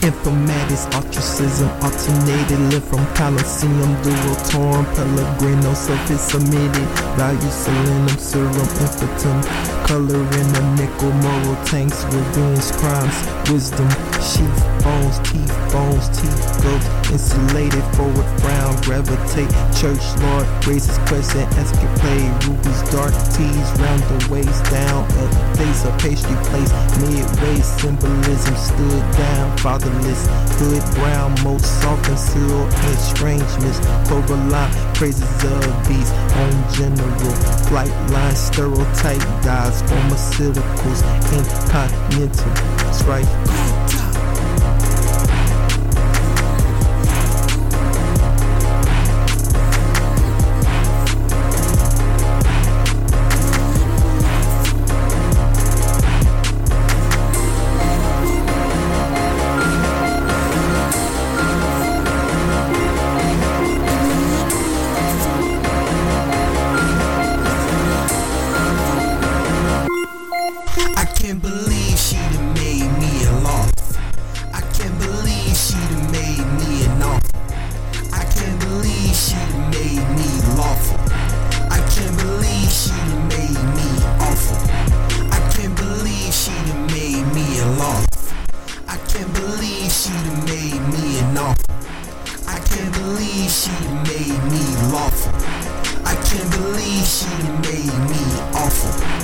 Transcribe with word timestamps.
Informatics, 0.00 0.86
ostracism, 0.96 1.68
alternated, 1.82 2.58
live 2.72 2.84
from 2.84 3.04
Coliseum, 3.14 3.92
dual 4.02 4.36
torn, 4.48 4.84
Pellegrino, 4.94 5.74
surface 5.74 6.22
submitted, 6.22 6.88
value 7.16 7.50
selenium, 7.50 8.08
serum, 8.16 8.52
infantum, 8.52 9.42
color 9.86 10.22
in 10.38 10.56
a 10.56 10.76
nickel, 10.76 11.10
moral 11.10 11.64
tanks, 11.64 12.04
revenge, 12.04 12.72
crimes, 12.78 13.50
wisdom, 13.50 13.88
sheath 14.22 14.77
bones, 14.88 15.18
teeth, 15.28 15.54
bones, 15.72 16.08
teeth, 16.16 16.40
goes, 16.64 16.86
insulated, 17.12 17.84
forward 17.94 18.28
frown, 18.40 18.74
gravitate, 18.80 19.50
church, 19.76 20.04
Lord, 20.24 20.46
raises 20.64 20.96
question, 21.04 21.44
escapade, 21.60 22.32
rubies, 22.48 22.80
dark 22.88 23.12
tees, 23.36 23.68
round 23.80 24.02
the 24.08 24.18
waist, 24.32 24.64
down, 24.72 25.04
up, 25.04 25.32
face, 25.56 25.84
a 25.84 25.92
pastry 26.00 26.36
place, 26.48 26.72
midway, 27.04 27.60
symbolism, 27.60 28.56
stood 28.56 29.04
down, 29.12 29.56
fatherless, 29.58 30.24
hood 30.56 30.84
brown, 30.96 31.36
most 31.44 31.68
soft 31.82 32.08
and 32.08 32.18
seal, 32.18 32.64
estrangements, 32.88 33.80
Coraline, 34.08 34.72
praises 34.94 35.44
of 35.44 35.88
these, 35.88 36.10
on 36.42 36.54
general, 36.72 37.34
flight 37.68 37.92
line, 38.10 38.36
stereotype, 38.36 39.24
dies, 39.44 39.82
pharmaceuticals, 39.82 41.00
incontinental, 41.36 42.92
strife. 42.92 43.77
believe 89.58 89.90
she 89.90 90.10
made 90.46 90.80
me 90.92 91.18
an 91.18 91.36
offer. 91.36 91.72
I 92.46 92.60
can't 92.60 92.92
believe 92.94 93.50
she 93.50 93.72
made 94.06 94.42
me 94.52 94.62
lawful. 94.92 95.32
I 96.04 96.14
can't 96.14 96.50
believe 96.52 97.04
she 97.04 97.26
made 97.66 97.98
me 98.08 98.22
awful. 98.54 99.17